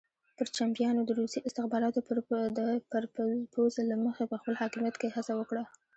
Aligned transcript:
پرچمیانو 0.37 1.01
د 1.05 1.11
روسي 1.19 1.39
استخباراتو 1.47 1.99
د 2.57 2.77
پرپوزل 2.91 3.85
له 3.91 3.97
مخې 4.05 4.23
په 4.31 4.35
خپل 4.41 4.53
حاکمیت 4.61 4.95
کې 5.01 5.13
هڅه 5.15 5.33
وکړه. 5.37 5.63